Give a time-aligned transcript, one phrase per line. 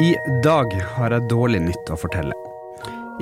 [0.00, 2.34] I dag har jeg dårlig nytt å fortelle.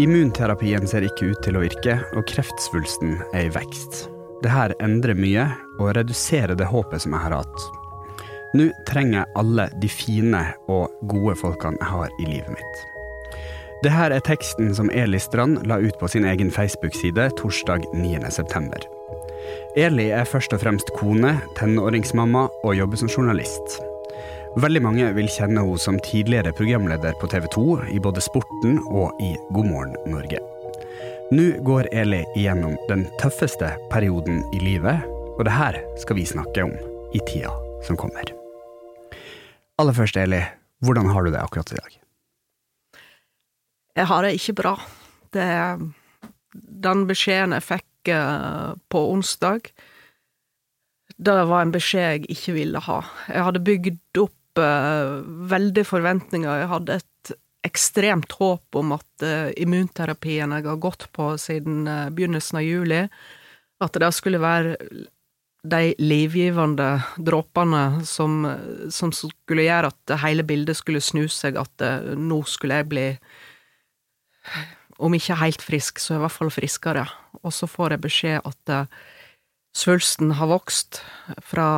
[0.03, 4.09] Immunterapien ser ikke ut til å virke, og kreftsvulsten er i vekst.
[4.43, 5.45] Dette endrer mye,
[5.79, 7.69] og reduserer det håpet som jeg har hatt.
[8.59, 12.85] Nå trenger jeg alle de fine og gode folkene jeg har i livet mitt.
[13.87, 18.83] Dette er teksten som Eli Strand la ut på sin egen Facebook-side torsdag 9.9.
[19.79, 23.79] Eli er først og fremst kone, tenåringsmamma og jobber som journalist.
[24.55, 29.17] Veldig mange vil kjenne henne som tidligere programleder på TV 2 i både Sporten og
[29.19, 30.39] i God morgen Norge.
[31.35, 35.03] Nå går Eli igjennom den tøffeste perioden i livet,
[35.35, 36.75] og det her skal vi snakke om
[37.11, 37.51] i tida
[37.83, 38.31] som kommer.
[39.83, 40.45] Aller først, Eli,
[40.87, 41.99] hvordan har du det akkurat i dag?
[43.99, 44.77] Jeg har det ikke bra.
[45.35, 45.49] Det
[46.55, 49.67] Den beskjeden jeg fikk eh, på onsdag,
[51.19, 53.03] det var en beskjed jeg ikke ville ha.
[53.27, 56.61] Jeg hadde bygd opp veldig forventninger.
[56.63, 57.33] Jeg hadde et
[57.65, 63.01] ekstremt håp om at uh, immunterapien jeg har gått på siden uh, begynnelsen av juli,
[63.85, 64.77] at det skulle være
[65.65, 68.45] de livgivende dråpene som,
[68.93, 71.85] som, skulle gjøre at hele bildet skulle snu seg, at
[72.21, 73.07] nå skulle jeg bli
[75.01, 77.07] om ikke helt frisk, så i hvert fall friskere.
[77.41, 78.93] Og så får jeg beskjed at
[79.73, 81.01] svulsten har vokst
[81.49, 81.69] fra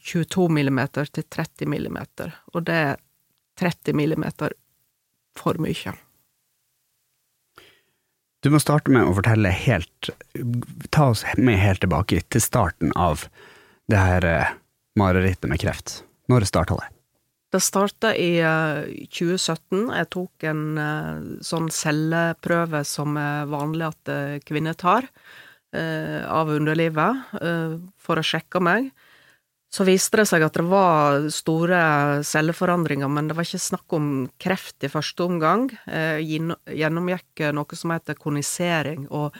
[0.00, 3.00] 22 millimeter til 30 millimeter, og det er
[3.60, 4.54] 30 millimeter
[5.36, 5.94] for mye.
[8.40, 10.08] Du må starte med å fortelle helt
[10.94, 13.26] Ta oss med helt tilbake til starten av
[13.90, 14.54] det her eh,
[14.98, 16.00] marerittet med kreft.
[16.30, 16.88] Når starta det?
[17.50, 18.38] Det starta i
[19.10, 19.90] 2017.
[19.90, 25.10] Jeg tok en eh, sånn celleprøve som er vanlig at eh, kvinner tar,
[25.70, 27.28] av underlivet,
[28.02, 28.88] for å sjekke meg.
[29.70, 31.80] Så viste det seg at det var store
[32.26, 34.06] celleforandringer, men det var ikke snakk om
[34.42, 35.68] kreft i første omgang.
[35.86, 39.36] Jeg gjennomgikk noe som heter konisering, og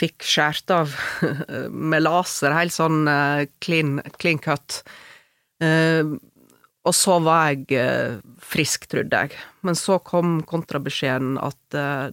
[0.00, 0.96] fikk skåret av
[1.92, 4.82] med laser, helt sånn eh, clean, clean cut.
[5.62, 6.16] Eh,
[6.80, 9.36] og så var jeg eh, frisk, trodde jeg.
[9.66, 11.60] Men så kom kontrabeskjeden at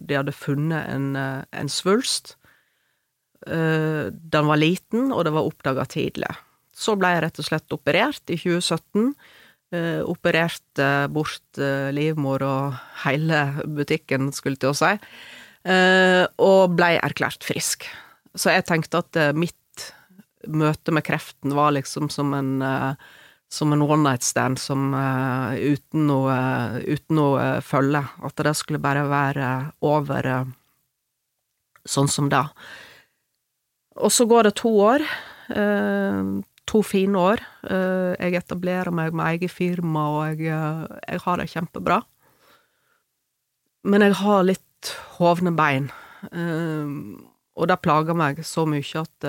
[0.04, 2.36] de hadde funnet en, en svulst.
[3.48, 6.28] Den var liten, og det var oppdaga tidlig.
[6.78, 9.12] Så ble jeg rett og slett operert i 2017.
[9.74, 14.94] Eh, opererte bort eh, livmor og hele butikken, skulle til å si,
[15.68, 17.84] eh, og ble erklært frisk.
[18.38, 19.56] Så jeg tenkte at eh, mitt
[20.48, 23.08] møte med kreften var liksom som en eh,
[23.52, 26.34] som en one night stand som, uh, uten noe,
[26.84, 28.02] uten noe følge.
[28.20, 29.46] At det skulle bare være
[29.88, 30.28] over
[31.88, 32.42] sånn som det.
[34.04, 35.06] Og så går det to år.
[36.68, 37.40] To fine år.
[37.64, 42.02] Eh, jeg etablerer meg med eget firma, og jeg, eh, jeg, har det kjempebra.
[43.88, 45.88] Men jeg har litt hovne bein,
[46.28, 46.90] eh,
[47.56, 49.28] og det plager meg så mye at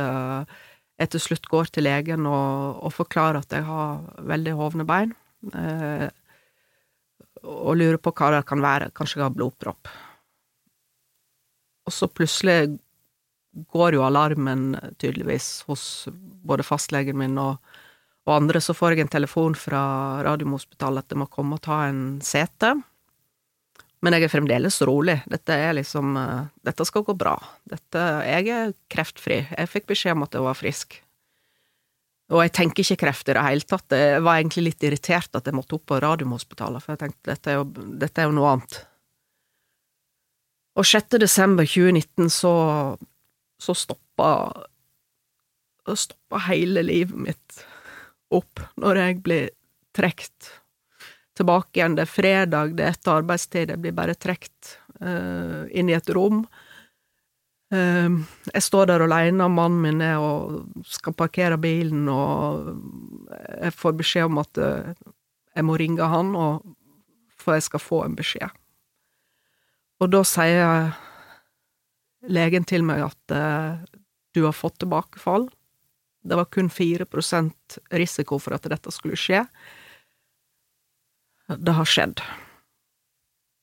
[1.00, 5.16] jeg til slutt går til legen og, og forklarer at jeg har veldig hovne bein,
[7.40, 8.92] og lurer på hva det kan være.
[8.94, 9.90] Kanskje jeg har blodpropp.
[11.88, 12.78] Og så plutselig
[13.72, 15.84] går jo alarmen tydeligvis hos
[16.46, 17.58] både fastlegen min og,
[18.28, 18.62] og andre.
[18.64, 19.82] Så får jeg en telefon fra
[20.26, 22.76] Radiumhospitalet at jeg må komme og ta en sete.
[24.00, 25.18] Men jeg er fremdeles rolig.
[25.28, 27.36] Dette er liksom uh, Dette skal gå bra.
[27.68, 29.44] Dette Jeg er kreftfri.
[29.52, 31.00] Jeg fikk beskjed om at jeg var frisk.
[32.30, 33.96] Og jeg tenker ikke kreft i det hele tatt.
[33.98, 37.52] Jeg var egentlig litt irritert at jeg måtte opp på Radiumhospitalet, for jeg tenkte dette
[37.52, 37.66] er jo,
[38.04, 38.78] dette er jo noe annet.
[40.78, 41.18] Og 6.
[41.20, 42.54] desember 2019 så
[43.60, 44.32] så stoppa
[45.96, 47.62] stoppa hele livet mitt
[48.30, 49.50] opp når jeg blir
[49.96, 50.52] trukket
[51.40, 51.96] tilbake igjen.
[51.98, 56.12] Det er fredag, det er etter arbeidstid, jeg blir bare trukket uh, inn i et
[56.16, 56.44] rom.
[57.74, 58.20] Uh,
[58.54, 62.76] jeg står der aleine, mannen min er og skal parkere bilen, og
[63.64, 64.94] jeg får beskjed om at uh,
[65.56, 66.76] jeg må ringe han, og,
[67.40, 68.52] for jeg skal få en beskjed.
[70.00, 70.94] Og da sier
[72.28, 73.80] legen til meg at eh,
[74.36, 75.48] du har fått tilbakefall.
[76.22, 79.46] Det var kun 4% risiko for at dette skulle skje.
[81.50, 82.22] Det har skjedd.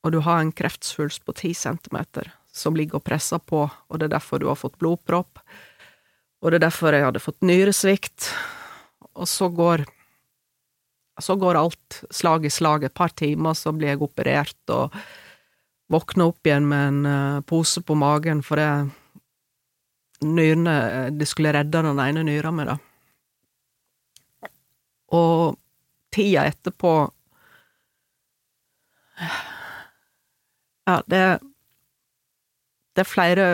[0.07, 1.99] Og du har en kreftsvulst på 10 cm
[2.57, 5.43] som ligger og presser på, og det er derfor du har fått blodpropp.
[6.41, 8.31] Og det er derfor jeg hadde fått nyresvikt.
[9.17, 9.85] Og så går
[11.21, 12.85] så går alt slag i slag.
[12.85, 14.93] Et par timer, så blir jeg operert, og
[15.93, 18.67] Våkna opp igjen med en uh, pose på magen fordi
[20.27, 22.79] nyrene eh, De skulle redde den ene nyra mi, da.
[25.15, 25.59] Og
[26.15, 26.95] tida etterpå
[30.87, 31.23] Ja, det
[32.97, 33.47] Det er flere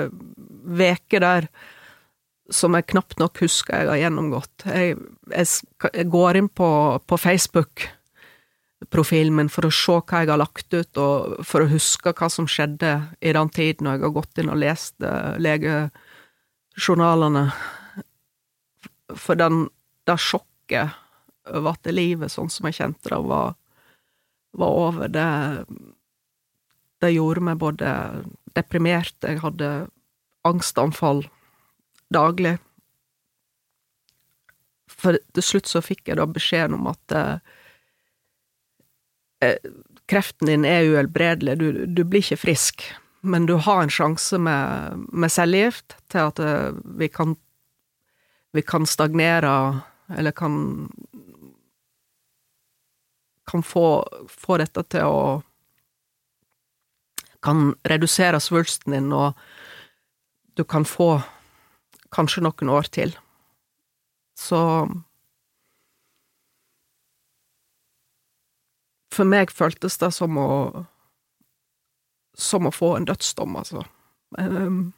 [0.79, 1.49] veker der
[2.53, 4.65] som jeg knapt nok husker jeg har gjennomgått.
[4.67, 4.99] Jeg,
[5.33, 5.47] jeg,
[5.95, 6.69] jeg går inn på,
[7.09, 7.17] på
[8.83, 12.29] Facebook-profilen min for å se hva jeg har lagt ut, og for å huske hva
[12.29, 17.53] som skjedde i den tiden når jeg har gått inn og lest uh, legejournalene.
[19.15, 19.69] For den,
[20.07, 20.91] det sjokket
[21.47, 23.55] over at livet sånn som jeg kjente det, var,
[24.53, 25.65] var over, det,
[27.03, 28.23] det gjorde meg både
[28.55, 29.89] deprimert, jeg hadde
[30.45, 31.25] angstanfall
[32.13, 32.59] daglig.
[34.89, 37.62] For til slutt så fikk jeg da beskjeden om at eh, eh,
[40.11, 42.85] kreften din er uhelbredelig, du, du, blir ikke frisk,
[43.23, 47.37] men du har en sjanse med, med cellegift til at eh, vi kan
[48.53, 49.81] vi kan stagnere,
[50.13, 50.91] eller kan
[53.51, 55.23] kan få, få dette til å
[57.43, 59.35] kan redusere svulsten din, og
[60.55, 61.17] du kan få
[62.15, 63.17] kanskje noen år til.
[64.39, 64.61] Så
[69.13, 70.51] For meg føltes det som å
[72.39, 73.85] som å få en dødsdom, altså.
[74.39, 74.93] Um,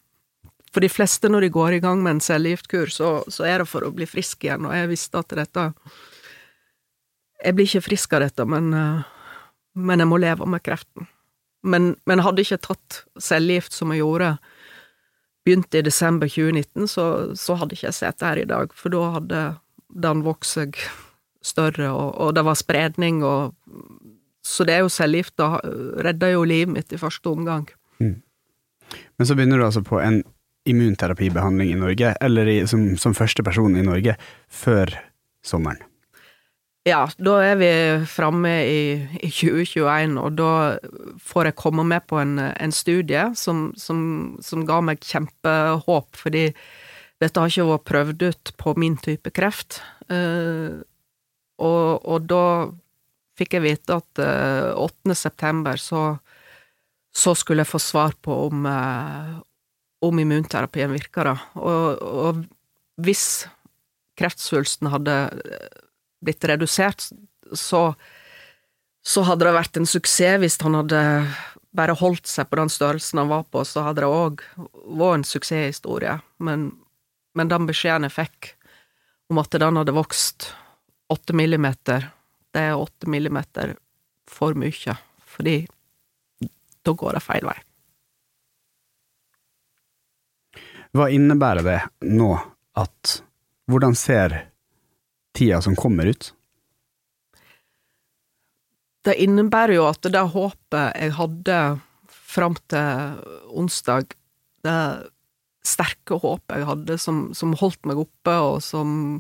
[0.75, 3.70] for de fleste, når de går i gang med en cellegiftkur, så, så, er det
[3.70, 5.70] for å bli frisk igjen, og jeg visste at dette
[7.44, 9.02] Jeg blir ikke frisk av dette, men, uh,
[9.75, 11.08] men jeg må leve med kreften.
[11.64, 14.37] Men, men hadde ikke tatt cellegift som jeg gjorde,
[15.44, 17.05] begynte i desember 2019, så,
[17.37, 19.43] så hadde ikke jeg sett her i dag, for da hadde
[19.93, 20.78] den vokst seg
[21.44, 23.52] større, og, og, det var spredning, og
[24.44, 25.75] Så det er jo cellegifta da
[26.05, 27.67] redda jo livet mitt i første omgang.
[28.02, 28.20] Mm.
[29.17, 30.20] Men så begynner du altså på en
[30.69, 34.17] immunterapibehandling i Norge, eller i, som, som første person i Norge,
[34.49, 34.93] før
[35.44, 35.82] sommeren?
[36.85, 37.69] Ja, da er vi
[38.12, 38.81] framme i,
[39.17, 40.50] i, 2021, og da
[41.25, 44.02] får jeg komme med på en, en studie som, som,
[44.44, 46.50] som, ga meg kjempehåp, fordi
[47.25, 49.81] dette har ikke vært prøvd ut på min type kreft.
[50.12, 50.85] Uh,
[51.56, 52.44] og, og, da
[53.38, 55.16] fikk jeg vite at uh, eh, 8.
[55.19, 56.04] september så,
[57.14, 59.38] så, skulle jeg få svar på om, uh,
[60.04, 61.36] om immunterapien virker, da.
[61.58, 62.44] Og, og
[63.04, 63.46] hvis
[64.19, 65.16] kreftsvulsten hadde
[66.25, 67.08] blitt redusert,
[67.52, 67.82] så,
[69.02, 71.02] så hadde det vært en suksess hvis han hadde
[71.75, 75.26] bare holdt seg på den størrelsen han var på, så hadde det òg vært en
[75.26, 76.19] suksesshistorie.
[76.38, 76.69] Men,
[77.34, 78.52] men den beskjeden jeg fikk
[79.32, 80.52] om at den hadde vokst
[81.10, 82.08] åtte millimeter,
[82.55, 83.75] det er åtte millimeter
[84.31, 84.97] for mye,
[85.27, 85.56] fordi
[86.85, 87.56] da går det feil vei.
[90.95, 91.81] Hva innebærer det
[92.15, 92.33] nå
[92.79, 93.21] at
[93.65, 94.35] Hvordan ser
[95.33, 96.27] tida som kommer ut?
[99.09, 101.56] Det innebærer jo at det håpet jeg hadde
[102.12, 103.17] fram til
[103.56, 104.12] onsdag,
[104.65, 104.77] det
[105.65, 109.17] sterke håpet jeg hadde som, som holdt meg oppe, og som,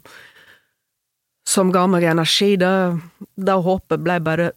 [1.44, 2.72] som ga meg energi, det,
[3.36, 4.52] det håpet ble bare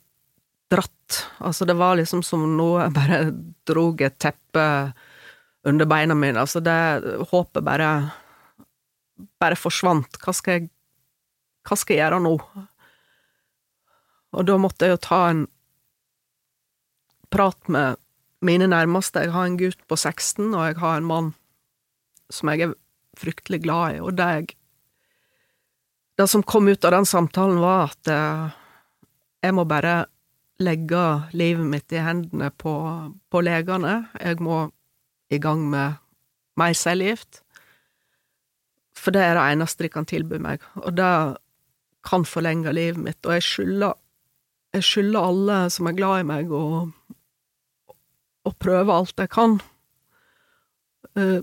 [0.71, 1.19] dratt.
[1.43, 3.19] Altså, det var liksom som noe jeg bare
[3.67, 4.63] drog et teppe
[5.67, 6.39] under beina mine.
[6.39, 7.91] Altså, det håpet bare
[9.41, 10.19] bare forsvant.
[10.21, 10.67] Hva skal jeg
[11.67, 12.33] hva skal jeg gjøre nå?
[14.37, 15.41] Og da måtte jeg jo ta en
[17.33, 17.99] prat med
[18.45, 19.25] mine nærmeste.
[19.25, 21.33] Jeg har en gutt på 16, og jeg har en mann
[22.31, 22.77] som jeg er
[23.17, 24.56] fryktelig glad i, og det jeg
[26.17, 28.55] Det som kom ut av den samtalen, var at eh,
[29.45, 30.07] jeg må bare
[30.57, 31.03] legge
[31.37, 32.73] livet mitt i hendene på,
[33.29, 34.07] på legene.
[34.17, 34.63] Jeg må
[35.29, 35.99] i gang med
[36.57, 37.43] mer cellegift.
[38.97, 41.13] For det er det eneste de kan tilby meg, og det
[42.07, 43.93] kan forlenge livet mitt, og jeg skylder
[44.75, 46.89] jeg skylder alle som er glad i meg, å,
[48.45, 49.55] å prøve alt jeg kan.
[51.17, 51.41] Uh,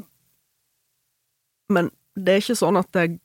[1.73, 3.17] men det er ikke sånn at jeg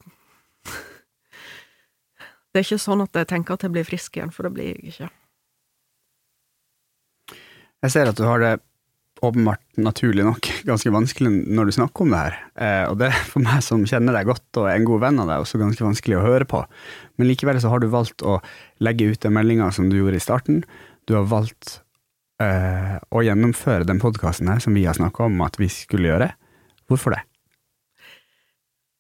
[2.50, 4.72] Det er ikke sånn at jeg tenker at jeg blir frisk igjen, for det blir
[4.72, 5.10] jeg ikke.
[7.86, 8.56] Jeg ser at du har det
[9.22, 12.40] åpenbart, naturlig nok, ganske vanskelig når du snakker om det her.
[12.56, 15.22] Eh, og det er for meg som kjenner deg godt og er en god venn
[15.22, 16.64] av deg, også ganske vanskelig å høre på.
[17.20, 18.40] Men likevel så har du valgt å
[18.84, 20.64] legge ut den meldinga som du gjorde i starten.
[21.10, 21.82] Du har valgt
[22.44, 26.32] eh, å gjennomføre den podkasten her som vi har snakka om at vi skulle gjøre.
[26.90, 27.24] Hvorfor det?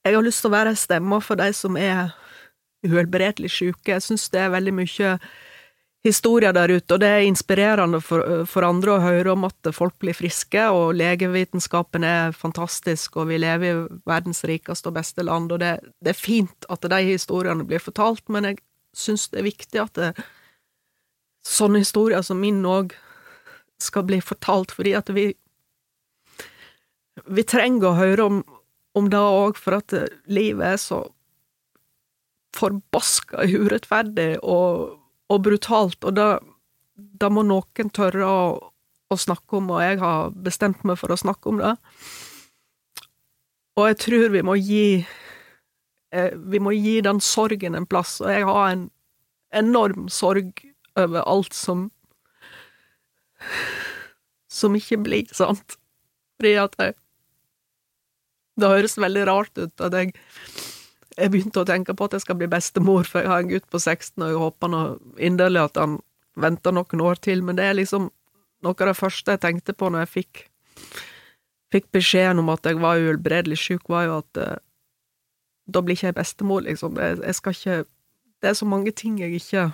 [0.05, 2.13] Jeg har lyst til å være stemmer for de som er
[2.85, 3.95] uhelbredelig syke.
[3.95, 5.13] Jeg syns det er veldig mye
[6.05, 9.97] historier der ute, og det er inspirerende for, for, andre å høre om at folk
[9.99, 15.51] blir friske, og legevitenskapen er fantastisk, og vi lever i verdens rikeste og beste land,
[15.51, 18.61] og det, det er fint at de historiene blir fortalt, men jeg
[18.95, 20.13] syns det er viktig at det,
[21.45, 22.95] sånne historier som min òg
[23.79, 25.33] skal bli fortalt, fordi at vi
[27.29, 28.37] Vi trenger å høre om,
[28.95, 29.91] om det òg, for at
[30.31, 31.01] livet er så
[32.55, 34.97] forbaska urettferdig og,
[35.29, 36.29] og brutalt, og da,
[36.95, 38.41] da må noen tørre å,
[39.09, 41.75] å snakke om, og jeg har bestemt meg for å snakke om det.
[43.79, 44.85] Og jeg tror vi må gi
[46.11, 48.89] eh, Vi må gi den sorgen en plass, og jeg har en
[49.55, 50.65] enorm sorg
[50.99, 51.87] over alt som
[54.51, 55.77] Som ikke blir sant.
[56.39, 56.97] Fordi at jeg
[58.59, 60.13] Det høres veldig rart ut at jeg
[61.19, 63.67] jeg begynte å tenke på at jeg skal bli bestemor, for jeg har en gutt
[63.71, 64.83] på 16, og jeg håper nå
[65.29, 65.99] inderlig at han
[66.39, 68.09] venter noen år til, men det er liksom
[68.63, 70.43] noe av det første jeg tenkte på når jeg fikk
[71.69, 74.57] fikk beskjeden om at jeg var uhelbredelig syk, var jo at uh,
[75.69, 76.97] da blir ikke jeg bestemor, liksom.
[76.97, 77.77] Jeg, jeg, skal ikke
[78.41, 79.69] Det er så mange ting jeg ikke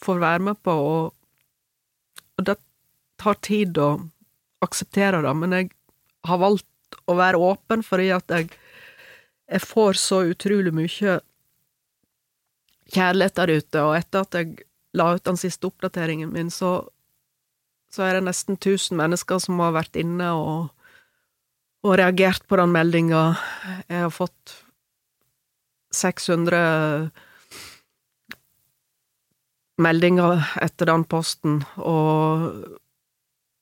[0.00, 1.12] får være med på, og,
[2.38, 2.56] og det
[3.18, 3.90] tar tid å
[4.62, 5.70] akseptere det, men jeg
[6.24, 8.48] har valgt å være åpen fordi at jeg,
[9.48, 11.18] jeg får så utrolig mye
[12.92, 14.64] kjærlighet der ute, og etter at jeg
[14.96, 16.88] la ut den siste oppdateringen min, så,
[17.92, 20.74] så er det nesten 1000 mennesker som har vært inne og
[21.86, 23.22] og reagert på den meldinga.
[23.86, 24.54] Jeg har fått
[25.94, 27.10] 600
[29.78, 32.48] meldinger etter den posten, og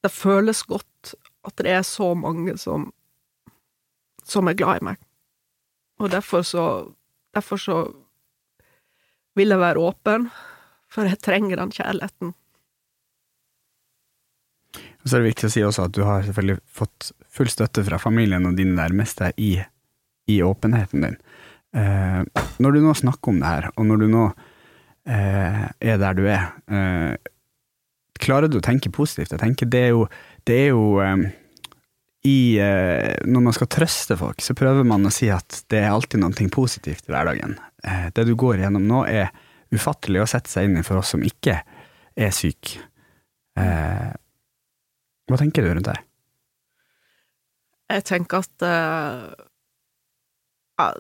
[0.03, 1.15] det føles godt
[1.47, 2.93] at det er så mange som
[4.27, 5.06] som er glad i meg.
[5.99, 6.67] Og derfor så
[7.37, 7.77] derfor så
[9.37, 10.31] vil jeg være åpen,
[10.89, 12.33] for jeg trenger den kjærligheten.
[14.77, 17.85] Og så er det viktig å si også at du har selvfølgelig fått full støtte
[17.87, 19.53] fra familien og dine nærmeste i,
[20.33, 21.19] i åpenheten din.
[21.77, 22.23] Eh,
[22.65, 24.25] når du nå snakker om det her, og når du nå
[25.07, 27.13] eh, er der du er, eh,
[28.19, 29.37] klarer du å tenke positivt?
[29.37, 30.07] Jeg tenker det er jo,
[30.49, 31.29] det er jo eh,
[32.27, 35.93] i, eh, Når man skal trøste folk, så prøver man å si at det er
[35.93, 37.57] alltid noe positivt i hverdagen.
[37.85, 39.31] Eh, det du går gjennom nå, er
[39.75, 41.61] ufattelig å sette seg inn i for oss som ikke
[42.17, 42.83] er syke.
[43.57, 44.13] Eh,
[45.27, 45.99] hva tenker du rundt det?
[47.91, 49.31] Jeg tenker at uh,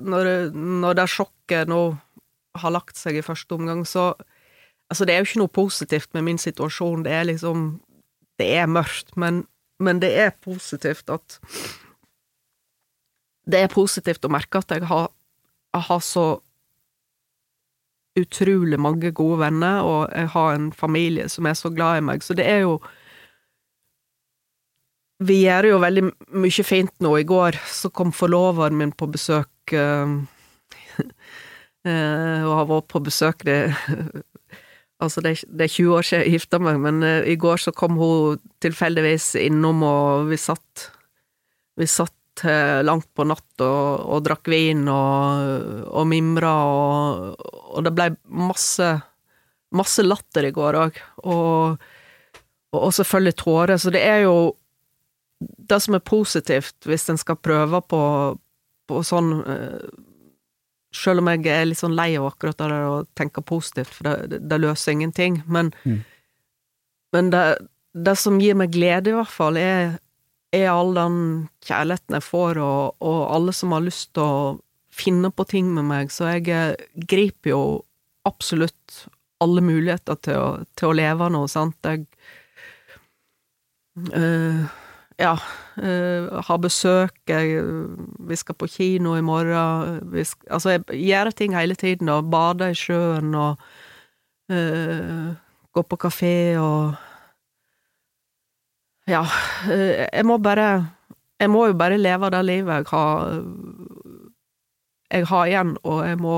[0.07, 1.81] når, når, det sjokket nå
[2.57, 4.15] har lagt seg i første omgang, så
[4.87, 7.81] Altså, det er jo ikke noe positivt med min situasjon, det er liksom
[8.39, 9.41] Det er mørkt, men,
[9.79, 11.39] men det er positivt at
[13.47, 15.11] Det er positivt å merke at jeg har,
[15.75, 16.27] jeg har så
[18.19, 22.25] utrolig mange gode venner, og jeg har en familie som er så glad i meg,
[22.27, 22.81] så det er jo
[25.23, 26.03] vi gjør jo veldig
[26.43, 27.15] mye fint nå.
[27.17, 30.19] I går så kom forloveren min på besøk, uh,
[32.49, 33.61] og har vært på besøk det
[35.03, 37.61] Altså, det er, det er, 20 år siden jeg gifta meg, men uh, i går
[37.61, 40.91] så kom hun tilfeldigvis innom, og vi satt
[41.77, 47.85] Vi satt uh, langt på natt og, og drakk vin og, og mimra, og, og,
[47.85, 48.95] det blei masse
[49.77, 51.83] Masse latter i går òg, og,
[52.79, 54.37] og selvfølgelig tårer, så det er jo
[55.43, 58.01] det som er positivt hvis en skal prøve på,
[58.89, 59.33] på sånn
[60.97, 64.41] Selv om jeg er litt sånn lei av akkurat det å tenke positivt, for det,
[64.41, 65.99] det, løser ingenting, men, mm.
[67.17, 67.45] men det,
[67.93, 69.99] det, som gir meg glede, i hvert fall, er,
[70.57, 71.19] er all den
[71.67, 74.55] kjærligheten jeg får, og, og, alle som har lyst til å
[74.97, 77.63] finne på ting med meg, så jeg eh, griper jo
[78.27, 79.05] absolutt
[79.45, 80.49] alle muligheter til å,
[80.79, 81.77] til å leve noe, sant.
[81.85, 82.07] Jeg
[84.17, 84.65] uh,
[85.17, 85.33] ja,
[85.81, 87.63] uh, ha besøk, jeg,
[88.29, 92.75] vi skal på kino i morgen skal, Altså, jeg gjør ting hele tiden, og bader
[92.75, 93.57] i sjøen og
[94.53, 95.31] uh,
[95.73, 96.95] går på kafé og
[99.09, 100.91] Ja, uh, jeg må bare
[101.41, 103.43] Jeg må jo bare leve det livet jeg har
[105.11, 106.37] Jeg har igjen, og jeg må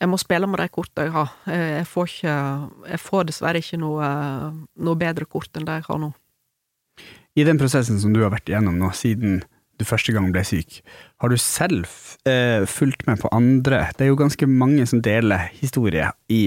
[0.00, 1.30] jeg må spille med de kortene jeg har.
[1.48, 2.34] Jeg får ikke
[2.90, 4.04] Jeg får dessverre ikke noe,
[4.76, 6.12] noe bedre kort enn det jeg har nå.
[7.36, 9.42] I den prosessen som du har vært igjennom nå, siden
[9.76, 10.78] du første gang ble syk,
[11.20, 11.84] har du selv
[12.28, 13.82] eh, fulgt med på andre?
[13.96, 16.46] Det er jo ganske mange som deler historier i,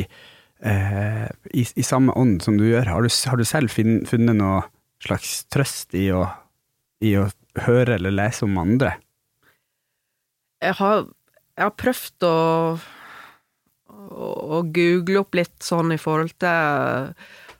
[0.65, 2.89] eh, i, i samme ånd som du gjør.
[2.89, 4.63] Har du, har du selv finn, funnet noe
[5.05, 6.25] slags trøst i å,
[7.05, 7.29] i å,
[7.65, 8.93] høre eller lese om andre?
[10.63, 11.05] Jeg har,
[11.57, 12.35] jeg har prøvd å,
[13.89, 17.13] å, å google opp litt sånn i forhold til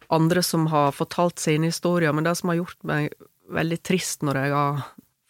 [0.10, 3.14] andre som har fortalt sine historier, men det som har gjort meg
[3.54, 4.84] veldig trist når jeg har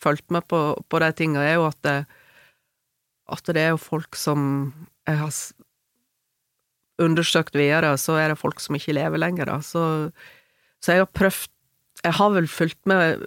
[0.03, 1.97] fulgt med på, på de tingene, er jo at det,
[3.29, 4.41] at det er jo folk som
[5.07, 5.33] jeg har
[6.99, 9.59] undersøkt videre, så er det folk som ikke lever lenger, da.
[9.63, 10.11] Så
[10.79, 11.49] Så jeg har prøvd
[12.03, 13.19] Jeg har vel fulgt med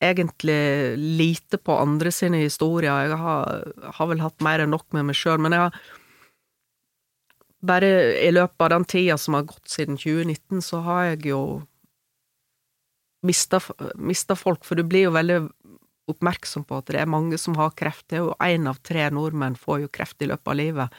[0.00, 3.08] egentlig lite på andre sine historier.
[3.08, 5.74] Jeg har, har vel hatt mer enn nok med meg sjøl, men jeg har
[7.66, 7.90] bare
[8.22, 11.40] i løpet av den tida som har gått siden 2019, så har jeg jo
[13.24, 15.38] mista, folk, for du blir jo veldig
[16.12, 18.06] oppmerksom på at det er mange som har kreft.
[18.10, 20.98] Det er jo én av tre nordmenn får jo kreft i løpet av livet.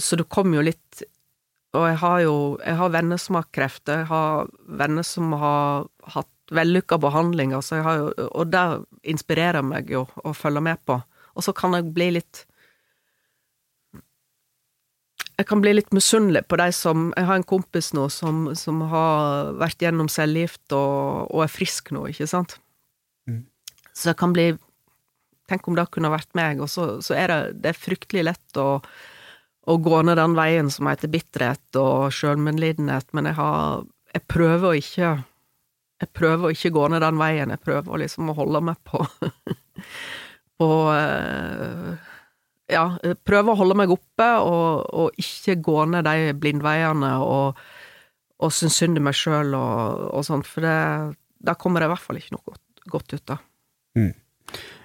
[0.00, 1.02] Så det kommer jo litt
[1.72, 5.86] Og jeg har jo jeg har venner som har kreft, jeg har venner som har
[6.14, 8.64] hatt vellykka behandling, altså jeg og det
[9.08, 10.98] inspirerer meg jo å følge med på.
[11.32, 12.42] Og så kan jeg bli litt
[15.38, 18.82] jeg kan bli litt misunnelig på de som Jeg har en kompis nå som, som
[18.90, 22.58] har vært gjennom cellegift og, og, er frisk nå, ikke sant?
[23.30, 23.44] Mm.
[23.94, 24.52] Så jeg kan bli
[25.50, 28.60] Tenk om det kunne vært meg, og så, så er det, det er fryktelig lett
[28.62, 33.82] å, å, gå ned den veien som heter bitterhet og sjølmedlidenhet, men jeg har
[34.14, 35.10] Jeg prøver å ikke
[36.04, 39.02] Jeg prøver å ikke gå ned den veien, jeg prøver liksom å holde meg på
[40.62, 42.11] på uh,
[42.72, 47.60] ja, prøve å holde meg oppe og, og ikke gå ned de blindveiene og,
[48.42, 50.76] og synes synd i meg sjøl og, og, sånt, for det,
[51.44, 53.46] der kommer det i hvert fall ikke noe godt, godt ut av.
[53.98, 54.12] Mm.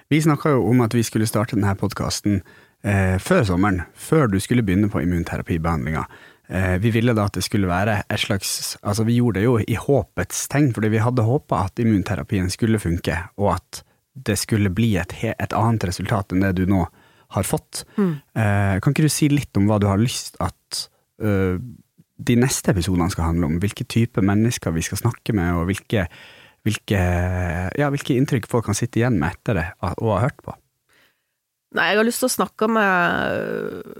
[0.08, 4.38] Vi snakka jo om at vi skulle starte denne podkasten eh, før sommeren, før du
[4.40, 6.04] skulle begynne på immunterapibehandlinga.
[6.48, 9.58] Eh, vi ville da at det skulle være et slags Altså, vi gjorde det jo
[9.60, 13.82] i håpets tegn, fordi vi hadde håpa at immunterapien skulle funke, og at
[14.18, 17.04] det skulle bli et, et annet resultat enn det du nå har
[17.48, 17.84] fått.
[17.98, 18.14] Mm.
[18.40, 20.84] Eh, kan ikke du si litt om hva du har lyst at
[21.22, 21.58] uh,
[22.18, 23.58] de neste episodene skal handle om?
[23.62, 26.06] Hvilke type mennesker vi skal snakke med, og hvilke,
[26.66, 27.02] hvilke,
[27.78, 30.56] ja, hvilke inntrykk folk kan sitte igjen med etter det og ha hørt på?
[31.76, 33.90] Nei, jeg har lyst til å snakke med,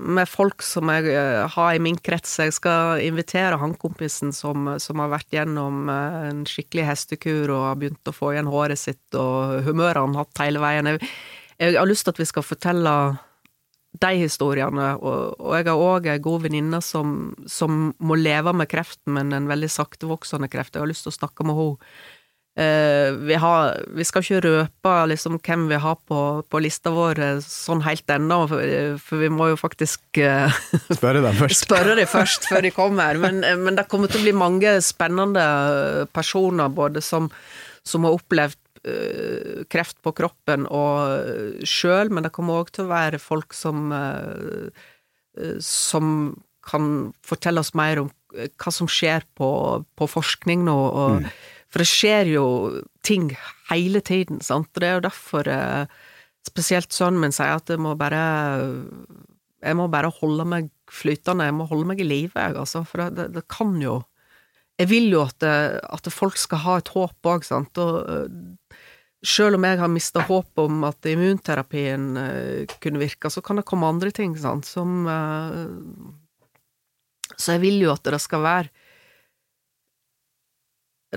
[0.00, 2.38] med folk som jeg eh, har i min krets.
[2.40, 7.66] Jeg skal invitere han kompisen som, som har vært gjennom eh, en skikkelig hestekur og
[7.68, 10.88] har begynt å få igjen håret sitt, og humøret han har hatt hele veien.
[10.94, 11.12] Jeg,
[11.62, 12.94] jeg har lyst til at vi skal fortelle
[14.00, 18.70] de historiene, og, og jeg har òg ei god venninne som, som, må leve med
[18.72, 20.74] kreften, men en veldig saktevoksende kreft.
[20.74, 21.94] Jeg har lyst til å snakke med henne.
[22.52, 27.20] Eh, vi, har, vi, skal ikke røpe liksom hvem vi har på, på lista vår
[27.24, 30.58] eh, sånn helt ennå, for, for, vi må jo faktisk eh,
[30.98, 31.64] Spørre dem først.
[31.64, 33.20] spørre dem først før de kommer.
[33.20, 35.46] Men, eh, men, det kommer til å bli mange spennende
[36.12, 37.30] personer, både som,
[37.88, 42.86] som har opplevd uh, kreft på kroppen og uh, sjøl, men det kommer òg til
[42.86, 44.68] å være folk som uh,
[45.64, 46.88] som kan
[47.24, 49.48] fortelle oss mer om hva som skjer på,
[49.96, 50.74] på forskning nå.
[50.76, 51.30] Og, mm.
[51.72, 52.44] For det skjer jo
[53.00, 53.30] ting
[53.70, 54.68] hele tiden, sant.
[54.68, 55.48] Og det er jo derfor
[56.44, 58.20] spesielt sønnen min sier at jeg må bare
[59.62, 62.82] jeg må bare holde meg flytende, jeg må holde meg i live, jeg, altså.
[62.88, 64.00] For det, det, kan jo
[64.82, 65.54] Jeg vil jo at, det,
[65.94, 67.78] at folk skal ha et håp òg, sant.
[67.78, 68.76] Og
[69.22, 73.66] selv om jeg har mista håp om at immunterapien uh, kunne virke, så kan det
[73.68, 75.06] komme andre ting sant, som
[77.38, 78.68] Så jeg vil jo at det skal være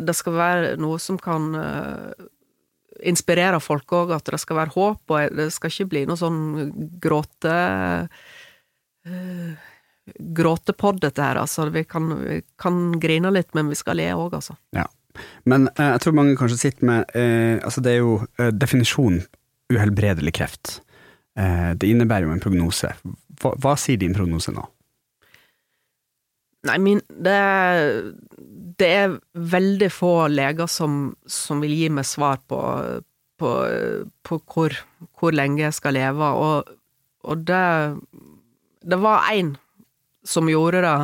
[0.06, 1.50] Det skal være noe som kan
[3.04, 6.40] inspirere folk òg, at det skal være håp, og det skal ikke bli noe sånn
[7.02, 7.56] gråte
[10.06, 11.70] Gråtepod, dette her, altså.
[11.74, 14.58] Vi kan, vi kan grine litt, men vi skal le òg, altså.
[14.76, 14.86] Ja.
[15.50, 19.24] Men eh, jeg tror mange kanskje sitter med eh, Altså, det er jo eh, definisjonen
[19.72, 20.80] uhelbredelig kreft.
[21.40, 22.92] Eh, det innebærer jo en prognose.
[23.42, 24.64] Hva, hva, sier din prognose nå?
[26.70, 27.40] Nei, min det,
[28.78, 32.60] det er veldig få leger som, som, vil gi meg svar på,
[33.42, 33.52] på,
[34.26, 34.78] på hvor,
[35.18, 36.74] hvor, lenge jeg skal leve, og,
[37.26, 37.68] og det
[38.86, 39.56] Det var én
[40.28, 40.98] som gjorde det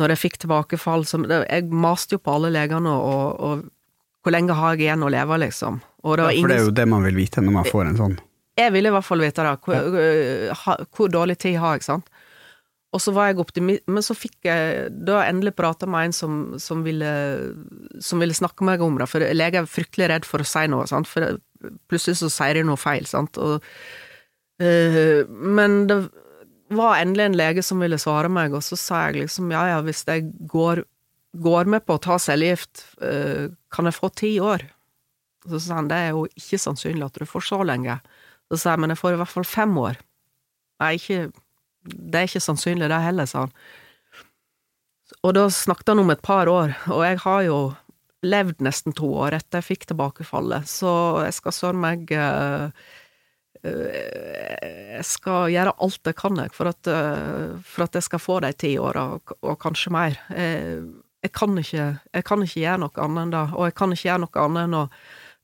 [0.00, 3.64] når jeg fikk tilbakefall som Jeg maste jo på alle legene, og, og,
[4.24, 5.80] hvor lenge har jeg igjen å leve, liksom?
[6.04, 8.00] Og det ja, for det er jo det man vil vite når man får en
[8.00, 8.16] sånn.
[8.56, 9.54] Jeg vil i hvert fall vite det.
[9.64, 10.76] Hvor, ja.
[10.96, 12.12] hvor dårlig tid har jeg, sant?
[12.96, 16.36] Og så var jeg optimist, men så fikk jeg da endelig prata med en som,
[16.62, 17.10] som, ville,
[18.00, 20.64] som ville snakke med meg om det, for leger er fryktelig redd for å si
[20.72, 21.10] noe, sant?
[21.10, 21.36] for
[21.90, 23.64] plutselig så sier de noe feil, sant, og,
[24.62, 25.98] øh, men det
[26.68, 29.78] var endelig en lege som ville svare meg, og så sa jeg liksom ja ja,
[29.86, 30.82] hvis jeg går,
[31.42, 34.66] går med på å ta cellegift, uh, kan jeg få ti år?
[35.46, 38.00] Så sa han det er jo ikke sannsynlig at du får så lenge.
[38.50, 39.98] Så sa jeg men jeg får i hvert fall fem år.
[40.82, 41.32] Nei, ikke
[41.86, 43.52] Det er ikke sannsynlig det heller, sa han.
[45.22, 47.58] Og da snakket han om et par år, og jeg har jo
[48.26, 50.90] levd nesten to år etter jeg fikk tilbakefallet, så
[51.22, 52.74] jeg skal søren meg uh,
[53.66, 56.88] jeg skal gjøre alt jeg kan for at,
[57.66, 60.18] for at jeg skal få de ti åra, og, og, kanskje mer.
[60.30, 60.80] Jeg,
[61.26, 64.08] jeg kan, ikke, jeg kan ikke gjøre noe annet enn det, og jeg kan ikke
[64.08, 64.84] gjøre noe annet enn å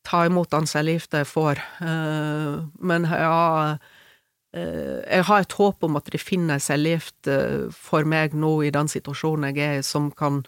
[0.06, 1.62] ta imot den cellegifta jeg får.
[1.86, 3.74] Eh, men eh,
[4.52, 8.72] jeg har et håp om at de finner ei cellegift eh, for meg nå i
[8.74, 10.42] den situasjonen jeg er i, som kan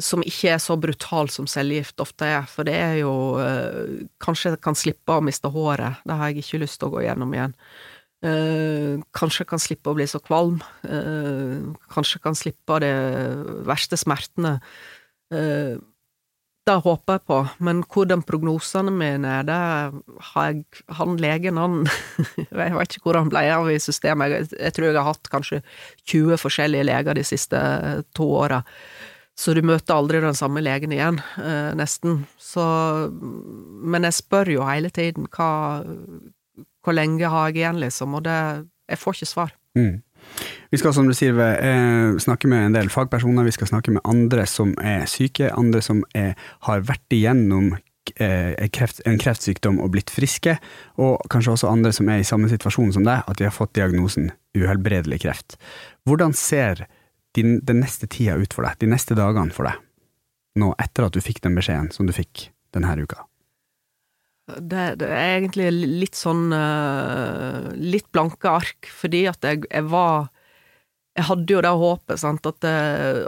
[0.00, 3.12] som ikke er så brutal som cellegift ofte er, for det er jo
[4.22, 7.02] Kanskje jeg kan slippe å miste håret, det har jeg ikke lyst til å gå
[7.04, 7.52] gjennom igjen.
[9.16, 10.62] kanskje jeg kan slippe å bli så kvalm.
[11.92, 12.94] kanskje jeg kan slippe de
[13.68, 14.58] verste smertene.
[15.30, 15.78] Eh,
[16.68, 19.56] det håper jeg på, men hvordan prognosene mine er, det
[20.30, 21.86] har jeg Han legen, han
[22.50, 24.52] Jeg vet ikke hvor han ble av i systemet.
[24.52, 25.62] Jeg tror jeg har hatt kanskje
[26.04, 27.62] 20 forskjellige leger de siste
[28.14, 28.60] to åra.
[29.40, 32.26] Så du møter aldri den samme legen igjen, eh, nesten.
[32.36, 32.62] Så
[33.10, 35.80] Men jeg spør jo hele tiden hva
[36.84, 38.14] hvor lenge har jeg igjen, liksom?
[38.16, 39.50] Og det Jeg får ikke svar.
[39.78, 40.02] Mm.
[40.70, 44.02] Vi skal, som du sier, eh, snakke med en del fagpersoner, vi skal snakke med
[44.04, 46.34] andre som er syke, andre som er,
[46.66, 47.78] har vært igjennom
[48.18, 50.58] eh, kreft, en kreftsykdom og blitt friske,
[50.98, 53.74] og kanskje også andre som er i samme situasjon som deg, at de har fått
[53.78, 55.56] diagnosen uhelbredelig kreft.
[56.04, 56.88] Hvordan ser
[57.36, 59.80] din, den neste tida ut for deg, de neste dagene for deg,
[60.60, 63.24] nå etter at du fikk den beskjeden som du fikk denne uka?
[64.50, 65.68] Det, det, er egentlig
[66.00, 70.26] litt sånn uh, Litt blanke ark, fordi at jeg, jeg, var
[71.14, 72.74] Jeg hadde jo det håpet, sant, det,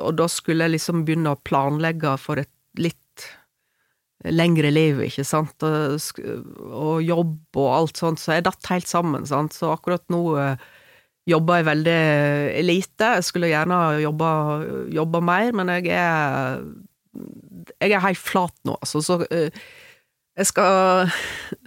[0.02, 2.98] Og da skulle jeg liksom begynne å planlegge for et litt
[4.22, 5.98] lengre liv, ikke sant, og,
[6.62, 10.68] og jobb og alt sånt, så jeg datt helt sammen, sant, så akkurat nå uh,
[11.28, 12.00] jobber jeg veldig
[12.66, 13.12] lite.
[13.18, 14.32] Jeg skulle gjerne jobba,
[14.90, 16.64] jobba mer, men jeg er
[17.82, 19.02] jeg er helt flat nå, altså.
[19.04, 19.62] Så uh,
[20.32, 21.11] jeg skal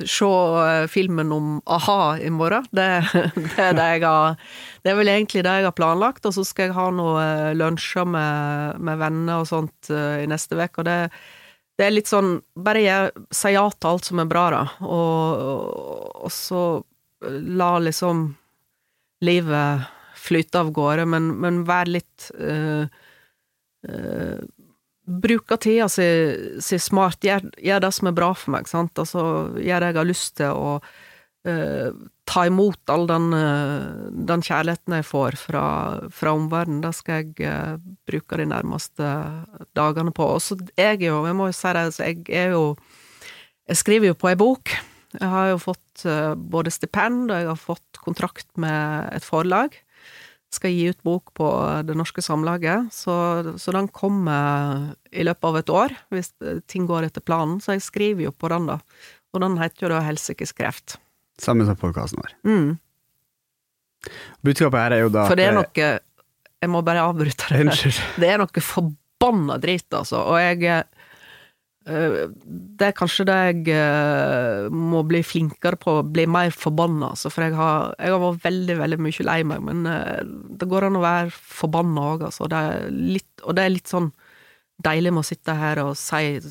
[0.10, 2.66] se eh, filmen om a-ha i morgen.
[2.74, 2.88] Det,
[3.36, 4.40] det, er det, jeg har,
[4.82, 6.26] det er vel egentlig det jeg har planlagt.
[6.26, 10.26] Og så skal jeg ha noen eh, lunsjer med, med, venner og sånt uh, i
[10.30, 10.82] neste uke.
[10.82, 10.98] Og det,
[11.78, 14.64] det, er litt sånn Bare jeg, si ja til alt som er bra, da.
[14.82, 15.46] Og,
[16.26, 16.66] og, så
[17.22, 18.28] la liksom
[19.26, 19.92] livet
[20.26, 22.86] flyte av gårde, men, men være litt uh,
[23.90, 24.44] uh,
[25.06, 26.06] Bruke tida si,
[26.66, 29.22] si smart, gjør, gjør, det som er bra for meg, sant, altså
[29.62, 30.88] gjør det jeg har lyst til, og
[31.46, 31.92] uh,
[32.26, 33.28] ta imot all den,
[34.26, 35.68] den, kjærligheten jeg får fra,
[36.10, 37.78] fra omverdenen, det skal jeg
[38.10, 39.12] bruke de nærmeste
[39.78, 40.26] dagene på.
[40.40, 42.66] Og så jeg jo, jeg må jo si det, jeg er jo
[43.70, 44.74] Jeg skriver jo på ei bok.
[45.20, 46.04] Jeg har jo fått
[46.52, 49.78] både stipend, og jeg har fått kontrakt med et forlag
[50.56, 51.48] skal gi ut bok på
[51.88, 53.16] Det Norske Samlaget, så,
[53.60, 56.32] så, den kommer i løpet av et år, hvis
[56.72, 57.60] ting går etter planen.
[57.64, 58.80] Så jeg skriver jo på den, da.
[59.36, 60.98] Og den heter jo da Helsikes kreft.
[61.42, 62.36] Samme som podkasten vår.
[62.48, 62.76] Mm.
[64.46, 65.86] Budskapet her er jo da For det er noe
[66.62, 67.90] Jeg må bare avbryte det.
[68.22, 70.22] Det er noe forbanna drit, altså.
[70.30, 70.95] Og jeg Eh,
[71.86, 77.46] det er kanskje det jeg eh, må bli flinkere på, bli mer forbanna, altså, for
[77.46, 80.24] jeg har, jeg har vært veldig, veldig mye lei meg, men eh,
[80.58, 82.50] det går an å være forbanna òg, altså.
[82.50, 84.10] Det litt, og det er litt sånn
[84.86, 86.42] deilig med å sitte her og si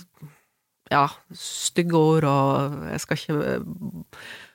[0.93, 3.51] ja, stygge ord, og jeg skal ikke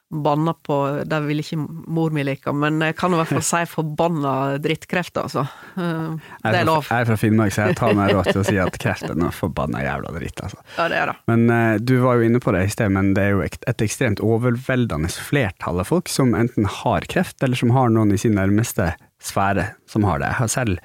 [0.10, 1.58] banna på Det vil ikke
[1.93, 5.45] mor mi like, men jeg kan i hvert fall si forbanna drittkreft, altså.
[5.76, 6.88] Det er lov.
[6.89, 9.19] Jeg er fra Finnmark, så jeg tar meg råd til å si at kreft er
[9.19, 10.62] noe forbanna jævla dritt, altså.
[10.78, 11.17] Ja, det er det.
[11.30, 13.86] Men uh, du var jo inne på det i sted, men det er jo et
[13.86, 18.38] ekstremt overveldende flertall av folk som enten har kreft, eller som har noen i sin
[18.38, 20.32] nærmeste sfære som har det.
[20.32, 20.80] Jeg har selv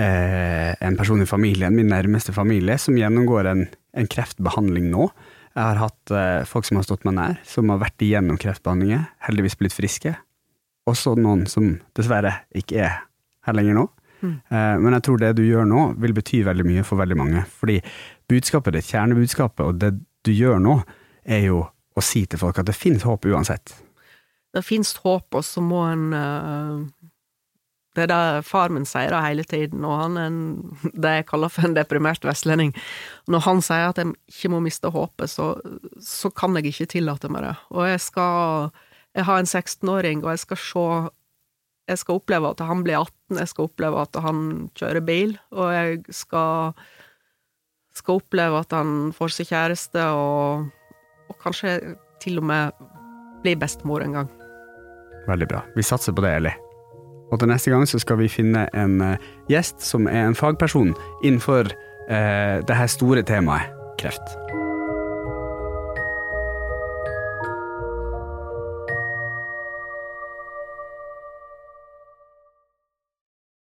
[0.00, 5.10] eh, en person i familien, min nærmeste familie, som gjennomgår en, en kreftbehandling nå.
[5.60, 9.02] Jeg har hatt eh, folk som har stått meg nær, som har vært igjennom kreftbehandlinger,
[9.26, 10.14] heldigvis blitt friske.
[10.88, 12.94] Også noen som dessverre ikke er
[13.44, 13.84] her lenger nå.
[14.22, 14.32] Mm.
[14.48, 17.44] Eh, men jeg tror det du gjør nå, vil bety veldig mye for veldig mange.
[17.60, 17.76] Fordi
[18.32, 19.92] budskapet ditt, kjernebudskapet, og det
[20.24, 20.78] du gjør nå,
[21.28, 23.74] er jo å si til folk at det finnes håp uansett.
[24.56, 27.09] Det finnes håp, og så må en uh
[27.96, 30.42] det er det far min sier det hele tiden, og han er en,
[30.94, 32.70] det jeg kaller for en deprimert vestlending.
[33.30, 35.52] Når han sier at jeg ikke må miste håpet, så,
[36.04, 37.56] så kan jeg ikke tillate meg det.
[37.74, 38.70] Og jeg skal
[39.18, 41.10] Jeg har en 16-åring, og jeg skal se
[41.90, 45.72] Jeg skal oppleve at han blir 18, jeg skal oppleve at han kjører bil, og
[45.74, 46.74] jeg skal
[47.94, 50.70] skal oppleve at han får seg kjæreste, og,
[51.26, 52.86] og kanskje til og med
[53.42, 54.34] blir bestemor en gang.
[55.26, 55.64] Veldig bra.
[55.74, 56.69] Vi satser på det, Eli.
[57.30, 60.94] Og til neste gang så skal vi finne en uh, gjest som er en fagperson
[61.24, 61.70] innenfor
[62.10, 64.59] eh, det her store temaet kreft.